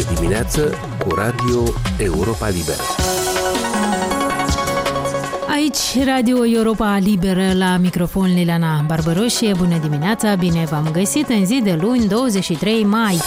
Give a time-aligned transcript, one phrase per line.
[0.00, 1.62] de dimineață cu Radio
[1.98, 2.82] Europa Liberă.
[5.48, 9.54] Aici, Radio Europa Liberă, la microfon Liliana Barbăroșie.
[9.56, 13.20] Bună dimineața, bine v-am găsit în zi de luni, 23 mai.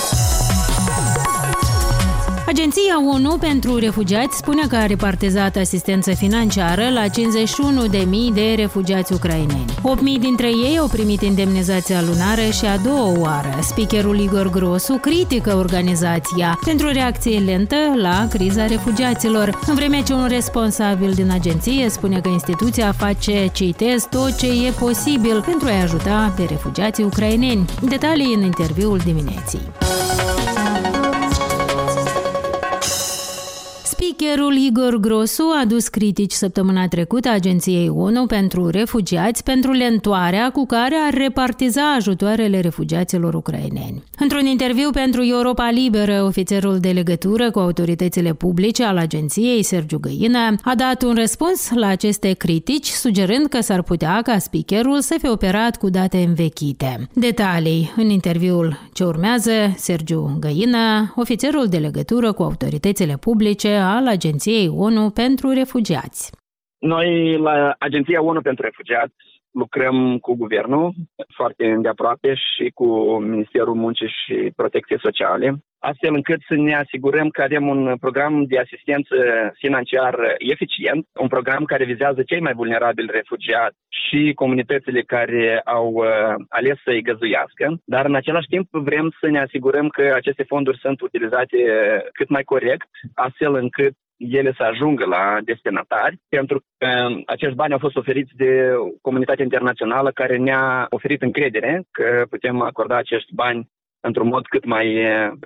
[2.56, 9.66] Agenția ONU pentru refugiați spune că a repartizat asistență financiară la 51.000 de refugiați ucraineni.
[9.66, 13.60] 8.000 dintre ei au primit indemnizația lunară și a doua oară.
[13.62, 20.28] Speakerul Igor Grosu critică organizația pentru reacție lentă la criza refugiaților, în vreme ce un
[20.28, 26.34] responsabil din agenție spune că instituția face, citez, tot ce e posibil pentru a ajuta
[26.36, 27.66] pe refugiații ucraineni.
[27.82, 29.62] Detalii în interviul dimineții.
[34.24, 40.66] Speakerul Igor Grosu a dus critici săptămâna trecută Agenției ONU pentru Refugiați pentru lentoarea cu
[40.66, 44.04] care ar repartiza ajutoarele refugiaților ucraineni.
[44.20, 50.56] Într-un interviu pentru Europa Liberă, ofițerul de legătură cu autoritățile publice al agenției, Sergiu Găină,
[50.64, 55.30] a dat un răspuns la aceste critici, sugerând că s-ar putea ca speakerul să fie
[55.30, 57.10] operat cu date învechite.
[57.14, 64.68] Detalii în interviul ce urmează, Sergiu Găină, ofițerul de legătură cu autoritățile publice al Agenției
[64.86, 66.32] ONU pentru Refugiați.
[66.80, 69.16] Noi, la Agenția ONU pentru Refugiați,
[69.52, 70.94] lucrăm cu guvernul
[71.36, 75.48] foarte îndeaproape și cu Ministerul Muncii și Protecției Sociale,
[75.80, 79.16] astfel încât să ne asigurăm că avem un program de asistență
[79.54, 86.06] financiar eficient, un program care vizează cei mai vulnerabili refugiați și comunitățile care au uh,
[86.50, 91.02] ales să-i găzuiască, dar în același timp vrem să ne asigurăm că aceste fonduri sunt
[91.02, 91.58] utilizate
[92.14, 93.94] cât mai corect, astfel încât
[94.30, 96.88] ele să ajungă la destinatari, pentru că
[97.26, 102.98] acești bani au fost oferiți de comunitatea internațională care ne-a oferit încredere că putem acorda
[102.98, 103.68] acești bani
[104.00, 104.86] într-un mod cât mai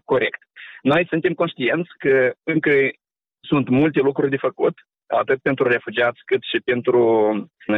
[0.03, 0.39] corect.
[0.81, 2.71] Noi suntem conștienți că încă
[3.39, 4.73] sunt multe lucruri de făcut,
[5.07, 7.01] atât pentru refugiați cât și pentru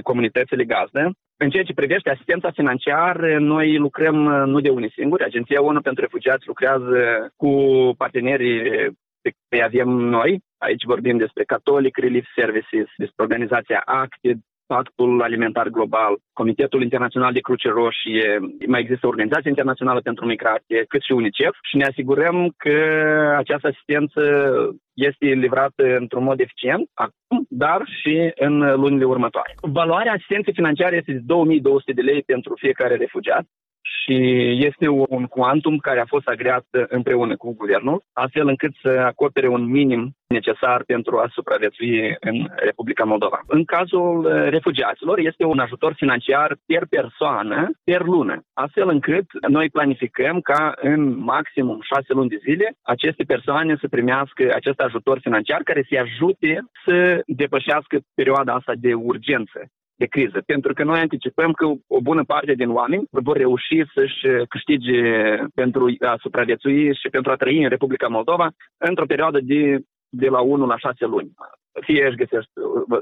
[0.03, 1.11] comunitățile gazdă.
[1.37, 5.23] În ceea ce privește asistența financiară, noi lucrăm nu de unii singuri.
[5.23, 7.51] Agenția ONU pentru Refugiați lucrează cu
[7.97, 8.61] partenerii
[9.21, 10.39] pe care avem noi.
[10.59, 14.39] Aici vorbim despre Catholic Relief Services, despre organizația ACTED,
[14.73, 20.85] Pactul Alimentar Global, Comitetul Internațional de Cruce Roșie, mai există o organizație internațională pentru migrație,
[20.87, 21.55] cât și UNICEF.
[21.61, 22.77] Și ne asigurăm că
[23.37, 24.21] această asistență
[24.93, 29.53] este livrată într-un mod eficient acum, dar și în lunile următoare.
[29.61, 33.45] Valoarea asistenței financiare este de 2200 de lei pentru fiecare refugiat
[34.01, 34.15] și
[34.65, 39.63] este un cuantum care a fost agreat împreună cu guvernul, astfel încât să acopere un
[39.63, 43.39] minim necesar pentru a supraviețui în Republica Moldova.
[43.47, 50.39] În cazul refugiaților este un ajutor financiar per persoană, per lună, astfel încât noi planificăm
[50.39, 55.85] ca în maximum șase luni de zile aceste persoane să primească acest ajutor financiar care
[55.89, 59.59] să ajute să depășească perioada asta de urgență
[60.01, 60.39] de criză.
[60.45, 64.99] Pentru că noi anticipăm că o bună parte din oameni vor reuși să-și câștige
[65.53, 69.79] pentru a supraviețui și pentru a trăi în Republica Moldova într-o perioadă de,
[70.09, 71.31] de la 1 la 6 luni.
[71.81, 72.47] Fie își găsesc,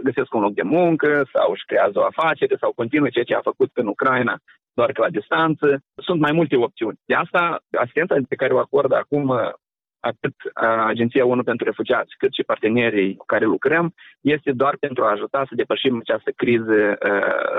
[0.03, 3.49] găsesc un loc de muncă sau își creează o afacere sau continuă ceea ce a
[3.51, 4.35] făcut în Ucraina
[4.73, 5.67] doar că la distanță.
[6.07, 6.99] Sunt mai multe opțiuni.
[7.05, 7.41] De asta,
[7.77, 9.27] asistența pe care o acordă acum
[9.99, 10.33] atât
[10.85, 15.45] Agenția ONU pentru Refugiați, cât și partenerii cu care lucrăm, este doar pentru a ajuta
[15.47, 16.97] să depășim această criză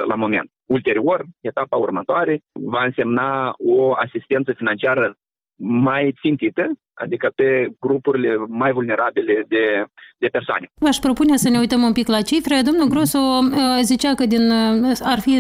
[0.07, 0.51] la moment.
[0.67, 5.15] Ulterior, etapa următoare va însemna o asistență financiară
[5.59, 9.85] mai țintită, adică pe grupurile mai vulnerabile de,
[10.19, 10.67] de persoane.
[10.85, 12.57] V-aș propune să ne uităm un pic la cifre.
[12.69, 15.33] Domnul Grosu uh, zicea că din, uh, ar fi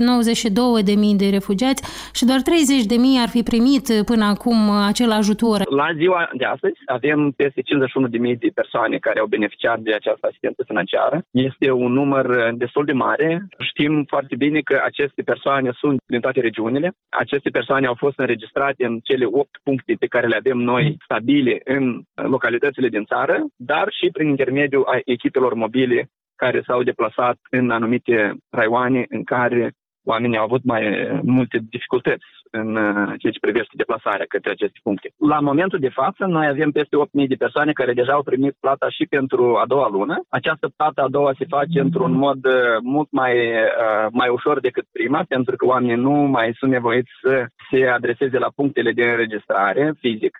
[1.12, 1.82] 92.000 de refugiați
[2.18, 5.58] și doar 30.000 ar fi primit până acum acel ajutor.
[5.82, 10.62] La ziua de astăzi avem peste 51.000 de persoane care au beneficiat de această asistență
[10.66, 11.16] financiară.
[11.30, 13.46] Este un număr destul de mare.
[13.58, 16.92] Știm foarte bine că aceste persoane sunt din toate regiunile.
[17.08, 21.47] Aceste persoane au fost înregistrate în cele 8 puncte pe care le avem noi stabile
[21.48, 27.70] mobile în localitățile din țară, dar și prin intermediul echipelor mobile care s-au deplasat în
[27.70, 29.72] anumite raioane în care
[30.04, 30.82] oamenii au avut mai
[31.22, 35.08] multe dificultăți în uh, ceea ce privește deplasarea către aceste puncte.
[35.16, 38.88] La momentul de față, noi avem peste 8.000 de persoane care deja au primit plata
[38.88, 40.16] și pentru a doua lună.
[40.28, 42.52] Această plată a doua se face într-un mod uh,
[42.82, 47.46] mult mai, uh, mai ușor decât prima, pentru că oamenii nu mai sunt nevoiți să
[47.70, 50.34] se adreseze la punctele de înregistrare fizic,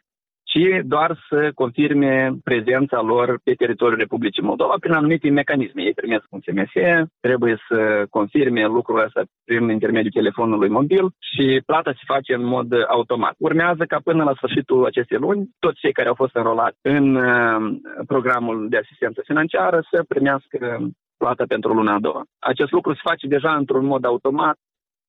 [0.53, 5.83] ci doar să confirme prezența lor pe teritoriul Republicii Moldova prin anumite mecanisme.
[5.83, 6.73] Ei primesc un SMS,
[7.21, 12.69] trebuie să confirme lucrul ăsta prin intermediul telefonului mobil și plata se face în mod
[12.89, 13.35] automat.
[13.39, 17.77] Urmează ca până la sfârșitul acestei luni, toți cei care au fost înrolați în uh,
[18.07, 20.79] programul de asistență financiară să primească
[21.17, 22.23] plata pentru luna a doua.
[22.39, 24.57] Acest lucru se face deja într-un mod automat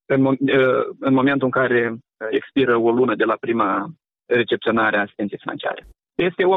[0.06, 0.36] în, uh,
[1.00, 1.98] în momentul în care
[2.30, 3.90] expiră o lună de la prima
[4.34, 5.88] recepționare a asistenței financiare.
[6.16, 6.50] Peste 8.000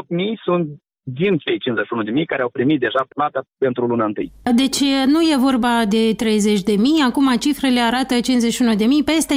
[0.43, 4.31] sunt din cei 51 de mii care au primit deja plata pentru luna întâi.
[4.55, 9.35] Deci nu e vorba de 30 de mii, acum cifrele arată 51 de mii, peste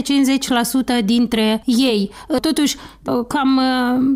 [1.01, 2.11] 50% dintre ei.
[2.41, 2.77] Totuși,
[3.29, 3.51] cam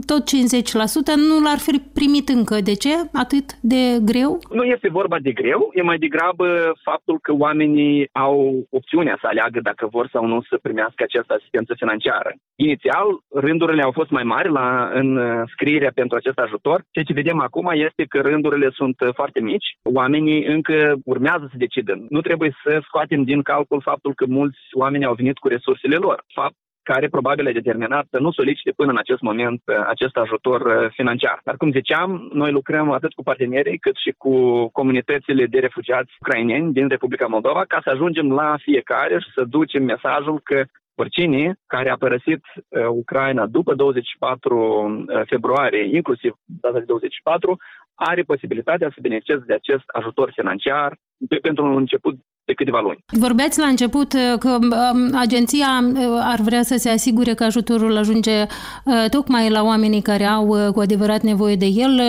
[0.07, 2.57] tot 50% nu l-ar fi primit încă.
[2.61, 2.95] De ce?
[3.13, 4.39] Atât de greu?
[4.51, 9.61] Nu este vorba de greu, e mai degrabă faptul că oamenii au opțiunea să aleagă
[9.63, 12.35] dacă vor sau nu să primească această asistență financiară.
[12.57, 15.19] Inițial, rândurile au fost mai mari la, în
[15.53, 19.69] scrierea pentru acest ajutor, ceea ce vedem acum este că rândurile sunt uh, foarte mici,
[19.83, 22.07] oamenii încă urmează să decidă.
[22.09, 26.25] Nu trebuie să scoatem din calcul faptul că mulți oameni au venit cu resursele lor.
[26.35, 30.61] Fapt care probabil a determinat să nu solicite până în acest moment uh, acest ajutor
[30.61, 31.41] uh, financiar.
[31.45, 34.35] Dar cum ziceam, noi lucrăm atât cu partenerii cât și cu
[34.69, 39.83] comunitățile de refugiați ucraineni din Republica Moldova ca să ajungem la fiecare și să ducem
[39.83, 46.85] mesajul că oricine care a părăsit uh, Ucraina după 24 uh, februarie, inclusiv data de
[46.85, 47.57] 24,
[47.95, 50.99] are posibilitatea să beneficieze de acest ajutor financiar
[51.43, 52.15] pentru un început
[52.51, 52.99] de câteva luni.
[53.27, 56.03] Vorbeați la început uh, că um, agenția uh,
[56.33, 60.81] ar vrea să se asigure că ajutorul ajunge uh, tocmai la oamenii care au cu
[60.81, 62.01] adevărat nevoie de el.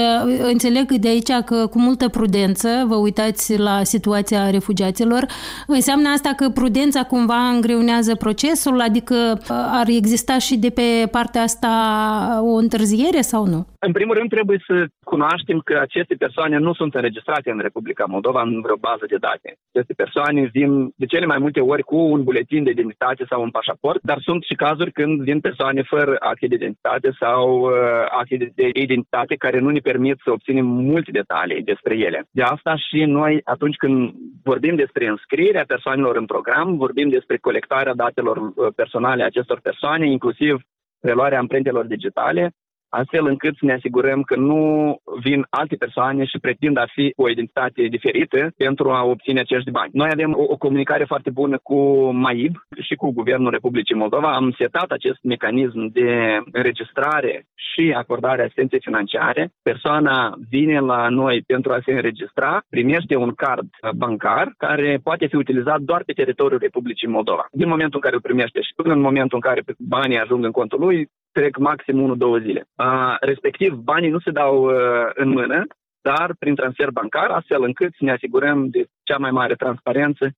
[0.53, 5.25] Înțeleg de aici că cu multă prudență vă uitați la situația refugiaților.
[5.67, 9.15] Înseamnă asta că prudența cumva îngreunează procesul, adică
[9.49, 11.71] ar exista și de pe partea asta
[12.43, 13.65] o întârziere sau nu?
[13.79, 18.41] În primul rând trebuie să cunoaștem că aceste persoane nu sunt înregistrate în Republica Moldova
[18.41, 19.49] în vreo bază de date.
[19.71, 23.41] Aceste persoane persoane vin de cele mai multe ori cu un buletin de identitate sau
[23.41, 27.71] un pașaport, dar sunt și cazuri când vin persoane fără acte de identitate sau uh,
[28.19, 32.27] acte de identitate care nu ne permit să obținem multe detalii despre ele.
[32.31, 34.13] De asta și noi, atunci când
[34.43, 40.05] vorbim despre înscrierea persoanelor în program, vorbim despre colectarea datelor uh, personale a acestor persoane,
[40.11, 40.61] inclusiv
[40.99, 42.51] preluarea amprentelor digitale,
[42.91, 44.61] astfel încât să ne asigurăm că nu
[45.21, 49.91] vin alte persoane și pretind a fi o identitate diferită pentru a obține acești bani.
[49.93, 51.79] Noi avem o, o comunicare foarte bună cu
[52.11, 54.35] MAIB și cu Guvernul Republicii Moldova.
[54.35, 56.09] Am setat acest mecanism de
[56.51, 59.51] înregistrare și acordare asistenței financiare.
[59.61, 65.35] Persoana vine la noi pentru a se înregistra, primește un card bancar care poate fi
[65.35, 67.45] utilizat doar pe teritoriul Republicii Moldova.
[67.51, 70.51] Din momentul în care îl primește și până în momentul în care banii ajung în
[70.51, 72.67] contul lui, trec maxim 1-2 zile.
[72.75, 75.65] Uh, respectiv, banii nu se dau uh, în mână,
[76.01, 80.31] dar prin transfer bancar, astfel încât să ne asigurăm de cea mai mare transparență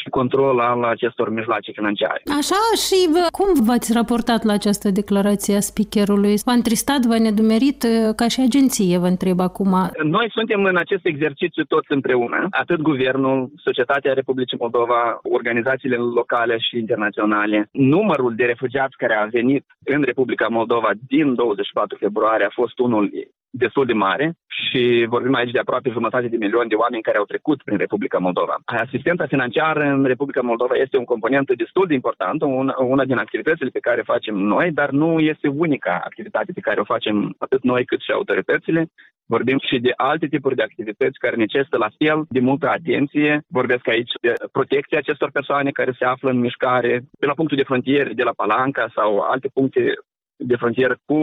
[0.00, 2.20] și control al acestor mijloace financiare.
[2.40, 6.34] Așa și vă, cum v-ați raportat la această declarație a speakerului?
[6.44, 7.80] V-a întristat, v-a nedumerit
[8.16, 9.72] ca și agenție, vă întreb acum.
[10.02, 16.78] Noi suntem în acest exercițiu toți împreună, atât guvernul, Societatea Republicii Moldova, organizațiile locale și
[16.78, 17.68] internaționale.
[17.72, 23.10] Numărul de refugiați care a venit în Republica Moldova din 24 februarie a fost unul
[23.50, 27.24] destul de mare și vorbim aici de aproape jumătate de milion de oameni care au
[27.24, 28.56] trecut prin Republica Moldova.
[28.64, 33.70] Asistența financiară în Republica Moldova este un component destul de important, una, una din activitățile
[33.70, 37.84] pe care facem noi, dar nu este unica activitate pe care o facem atât noi
[37.84, 38.86] cât și autoritățile.
[39.26, 43.42] Vorbim și de alte tipuri de activități care necesită la fel de multă atenție.
[43.48, 47.68] Vorbesc aici de protecția acestor persoane care se află în mișcare de la punctul de
[47.70, 49.94] frontieră, de la Palanca sau alte puncte
[50.36, 51.14] de frontieră cu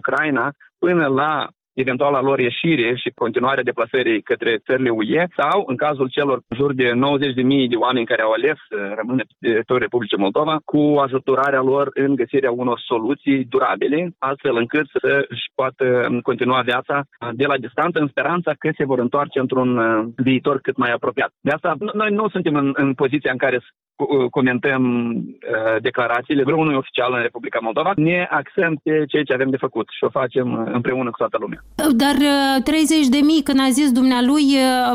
[0.00, 1.48] Ucraina, până la
[1.82, 6.72] eventuala lor ieșire și continuarea deplasării către țările UE sau, în cazul celor în jur
[6.74, 11.60] de 90.000 de oameni care au ales să rămână pe teritoriul Republicii Moldova, cu ajutorarea
[11.60, 15.84] lor în găsirea unor soluții durabile, astfel încât să își poată
[16.22, 20.76] continua viața de la distanță, în speranța că se vor întoarce într-un uh, viitor cât
[20.76, 21.30] mai apropiat.
[21.40, 23.58] De asta, noi nu suntem în, în poziția în care
[23.95, 23.95] Uh,
[24.30, 24.82] comentăm
[25.14, 29.88] uh, declarațiile vreunui oficial în Republica Moldova, ne axăm pe ceea ce avem de făcut
[29.90, 31.60] și o facem uh, împreună cu toată lumea.
[32.04, 32.16] Dar
[32.64, 34.46] 30 de mii, când a zis dumnealui,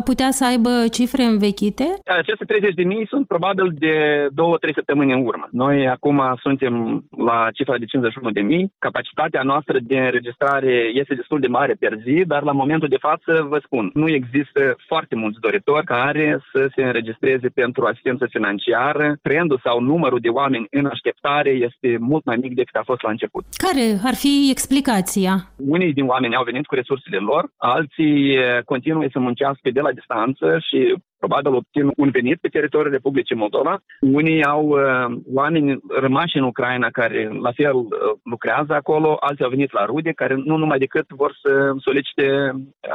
[0.04, 1.86] putea să aibă cifre învechite?
[2.06, 4.28] Aceste 30 de mii sunt probabil de
[4.70, 5.48] 2-3 săptămâni în urmă.
[5.52, 8.74] Noi acum suntem la cifra de 51 de mii.
[8.80, 13.46] Capacitatea noastră de înregistrare este destul de mare per zi, dar la momentul de față,
[13.50, 19.18] vă spun, nu există foarte mulți doritori care să se înregistreze pentru asistență financiară țară,
[19.22, 23.10] trendul sau numărul de oameni în așteptare este mult mai mic decât a fost la
[23.10, 23.44] început.
[23.68, 25.34] Care ar fi explicația?
[25.56, 30.58] Unii din oameni au venit cu resursele lor, alții continuă să muncească de la distanță
[30.68, 33.74] și probabil obțin un venit pe teritoriul Republicii Moldova.
[34.00, 35.08] Unii au uh,
[35.40, 37.88] oameni rămași în Ucraina care la fel uh,
[38.34, 41.52] lucrează acolo, alții au venit la rude care nu numai decât vor să
[41.88, 42.26] solicite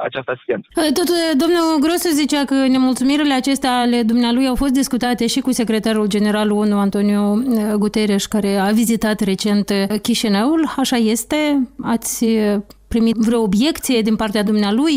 [0.06, 0.66] această asistență.
[0.76, 5.40] Uh, tot uh, domnul Grosu zicea că nemulțumirile acestea ale dumnealui au fost discutate și
[5.40, 9.66] cu secretarul general ONU Antonio uh, Guterres care a vizitat recent
[10.02, 10.60] Chișinăul.
[10.76, 11.68] Așa este?
[11.82, 12.26] Ați
[12.88, 14.96] primit vreo obiecție din partea dumnealui?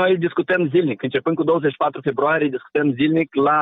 [0.00, 1.02] Noi discutăm zilnic.
[1.02, 3.60] Începând cu 24 februarie, discutăm zilnic la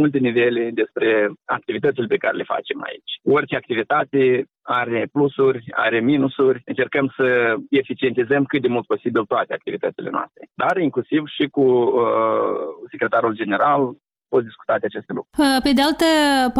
[0.00, 3.12] multe nivele despre activitățile pe care le facem aici.
[3.36, 6.62] Orice activitate are plusuri, are minusuri.
[6.64, 10.48] Încercăm să eficientizăm cât de mult posibil toate activitățile noastre.
[10.54, 13.92] Dar inclusiv și cu uh, secretarul general,
[14.34, 15.36] fost discutate aceste lucruri.
[15.38, 16.04] Uh, pe de altă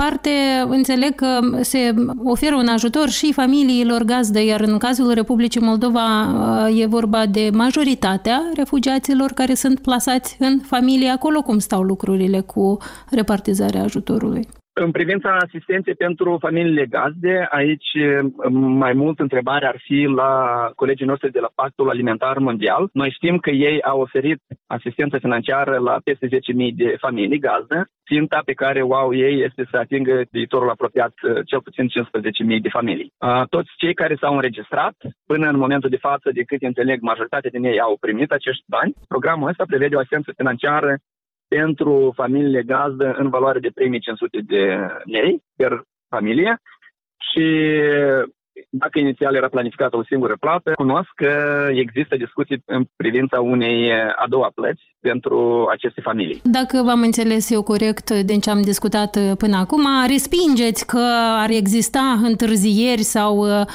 [0.00, 0.30] parte,
[0.68, 6.80] înțeleg că se oferă un ajutor și familiilor gazdă, iar în cazul Republicii Moldova uh,
[6.80, 11.08] e vorba de majoritatea refugiaților care sunt plasați în familie.
[11.08, 12.78] Acolo cum stau lucrurile cu
[13.10, 14.48] repartizarea ajutorului?
[14.76, 17.90] În privința asistenței pentru familiile gazde, aici
[18.50, 20.32] mai mult întrebarea ar fi la
[20.74, 22.88] colegii noștri de la Pactul Alimentar Mondial.
[22.92, 26.32] Noi știm că ei au oferit asistență financiară la peste 10.000
[26.74, 27.88] de familii gazdă.
[28.06, 31.12] Ținta pe care o au ei este să atingă viitorul apropiat
[31.44, 33.12] cel puțin 15.000 de familii.
[33.48, 37.64] Toți cei care s-au înregistrat, până în momentul de față, de cât înțeleg, majoritatea din
[37.64, 38.94] ei au primit acești bani.
[39.08, 40.96] Programul ăsta prevede o asistență financiară
[41.48, 46.60] pentru familiile gazdă în valoare de 3500 de lei per familie
[47.32, 47.70] și
[48.70, 51.32] dacă inițial era planificată o singură plată, cunosc că
[51.70, 56.40] există discuții în privința unei a doua plăți pentru aceste familii.
[56.44, 61.04] Dacă v-am înțeles eu corect din ce am discutat până acum, respingeți că
[61.44, 63.66] ar exista întârzieri sau uh,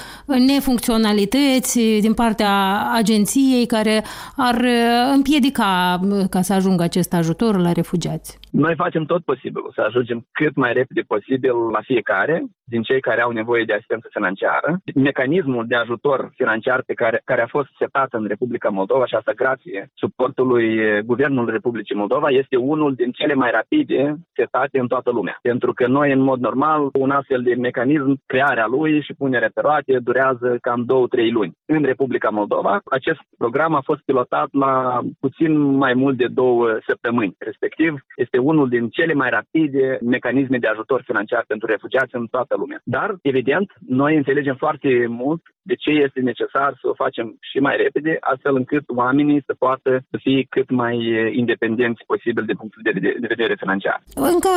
[0.47, 2.53] nefuncționalități din partea
[2.93, 4.03] agenției care
[4.35, 8.39] ar uh, împiedica uh, ca să ajungă acest ajutor la refugiați.
[8.51, 13.21] Noi facem tot posibilul să ajungem cât mai repede posibil la fiecare din cei care
[13.21, 14.77] au nevoie de asistență financiară.
[14.95, 19.31] Mecanismul de ajutor financiar pe care, care a fost setat în Republica Moldova și asta
[19.31, 25.37] grație suportului Guvernului Republicii Moldova este unul din cele mai rapide setate în toată lumea.
[25.41, 29.61] Pentru că noi, în mod normal, un astfel de mecanism, crearea lui și punerea pe
[29.61, 30.85] roate durează cam
[31.27, 31.53] 2-3 luni.
[31.65, 37.35] În Republica Moldova, acest program a fost pilotat la puțin mai mult de două săptămâni.
[37.37, 42.55] Respectiv, este unul din cele mai rapide mecanisme de ajutor financiar pentru refugiați în toată
[42.59, 42.81] lumea.
[42.83, 47.75] Dar, evident, noi înțelegem foarte mult de ce este necesar să o facem și mai
[47.83, 50.95] repede, astfel încât oamenii să poată să fie cât mai
[51.41, 53.99] independenți posibil de punct de, de, de vedere financiar.
[54.33, 54.51] Încă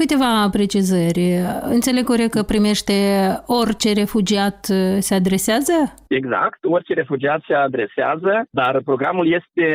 [0.00, 1.26] câteva precizări.
[1.76, 2.96] Înțeleg corect că primește
[3.46, 4.60] orice refugiat
[5.06, 5.76] se adresează?
[6.08, 9.66] Exact, orice refugiat se adresează, dar programul este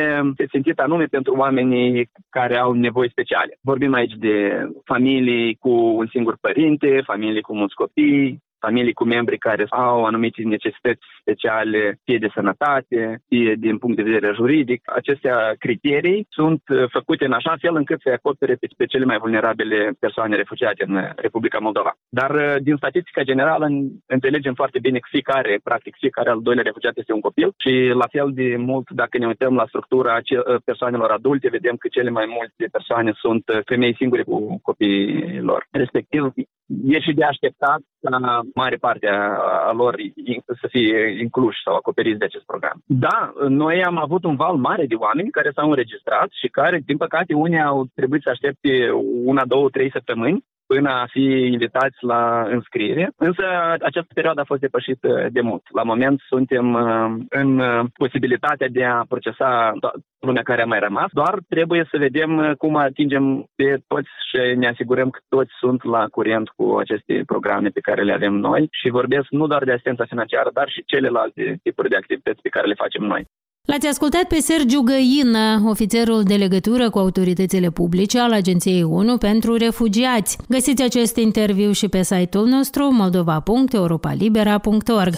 [0.52, 3.58] țintit anume pentru oamenii care au nevoi speciale.
[3.60, 4.36] Vorbim aici de
[4.84, 10.42] familii cu un singur părinte, familii cu mulți copii, familii cu membri care au anumite
[10.42, 14.80] necesități speciale, fie de sănătate, fie din punct de vedere juridic.
[15.00, 19.18] Acestea criterii sunt uh, făcute în așa fel încât să acopere pe, pe cele mai
[19.18, 21.92] vulnerabile persoane refugiate în Republica Moldova.
[22.08, 23.66] Dar uh, din statistica generală
[24.06, 28.06] înțelegem foarte bine că fiecare, practic fiecare al doilea refugiat este un copil și la
[28.10, 32.26] fel de mult dacă ne uităm la structura uh, persoanelor adulte, vedem că cele mai
[32.36, 35.66] multe persoane sunt femei singure cu copiii lor.
[35.70, 36.32] Respectiv,
[36.84, 39.06] e și de așteptat ca mare parte
[39.68, 39.94] a lor
[40.60, 42.82] să fie incluși sau acoperiți de acest program.
[42.86, 46.96] Da, noi am avut un val mare de oameni care s-au înregistrat și care, din
[46.96, 48.90] păcate, unii au trebuit să aștepte
[49.24, 53.12] una, două, trei săptămâni până a fi invitați la înscriere.
[53.16, 53.42] Însă
[53.80, 55.62] această perioadă a fost depășită de mult.
[55.72, 59.72] La moment suntem uh, în uh, posibilitatea de a procesa
[60.18, 64.56] lumea care a mai rămas, doar trebuie să vedem uh, cum atingem pe toți și
[64.56, 68.68] ne asigurăm că toți sunt la curent cu aceste programe pe care le avem noi
[68.70, 72.66] și vorbesc nu doar de asistența financiară, dar și celelalte tipuri de activități pe care
[72.66, 73.26] le facem noi.
[73.66, 79.56] L-ați ascultat pe Sergiu Găină, ofițerul de legătură cu autoritățile publice al Agenției ONU pentru
[79.56, 80.38] Refugiați.
[80.48, 85.14] Găsiți acest interviu și pe site-ul nostru moldova.europalibera.org.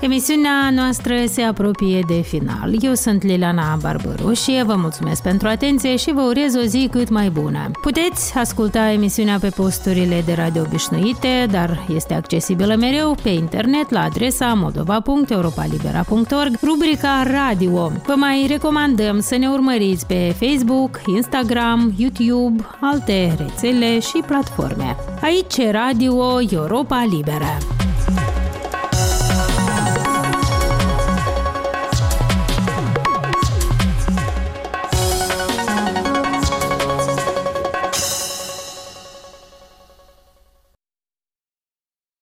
[0.00, 2.74] Emisiunea noastră se apropie de final.
[2.80, 7.08] Eu sunt Liliana Barbaru și vă mulțumesc pentru atenție și vă urez o zi cât
[7.08, 7.70] mai bună.
[7.80, 14.02] Puteți asculta emisiunea pe posturile de radio obișnuite, dar este accesibilă mereu pe internet la
[14.02, 17.92] adresa moldova.europalibera.org, rubrica Radio.
[18.06, 24.96] Vă mai recomandăm să ne urmăriți pe Facebook, Instagram, YouTube, alte rețele și platforme.
[25.22, 27.79] Aici Radio Europa Liberă.